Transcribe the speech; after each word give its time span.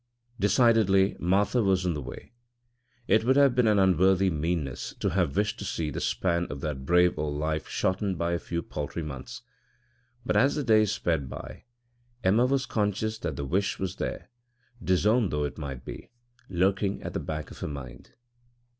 Decidedly 0.39 1.15
Martha 1.19 1.61
was 1.61 1.85
in 1.85 1.93
the 1.93 2.01
way. 2.01 2.33
It 3.07 3.23
would 3.23 3.35
have 3.35 3.53
been 3.53 3.67
an 3.67 3.77
unworthy 3.77 4.31
meanness 4.31 4.95
to 4.99 5.09
have 5.09 5.35
wished 5.37 5.59
to 5.59 5.63
see 5.63 5.91
the 5.91 6.01
span 6.01 6.45
of 6.47 6.59
that 6.61 6.87
brave 6.87 7.19
old 7.19 7.37
life 7.37 7.67
shortened 7.69 8.17
by 8.17 8.31
a 8.31 8.39
few 8.39 8.63
paltry 8.63 9.03
months, 9.03 9.43
but 10.25 10.35
as 10.35 10.55
the 10.55 10.63
days 10.63 10.91
sped 10.91 11.29
by 11.29 11.65
Emma 12.23 12.47
was 12.47 12.65
conscious 12.65 13.19
that 13.19 13.35
the 13.35 13.45
wish 13.45 13.77
was 13.77 13.97
there, 13.97 14.31
disowned 14.83 15.29
though 15.31 15.43
it 15.43 15.59
might 15.59 15.85
be, 15.85 16.09
lurking 16.49 17.03
at 17.03 17.13
the 17.13 17.19
back 17.19 17.51
of 17.51 17.59
her 17.59 17.67
mind. 17.67 18.15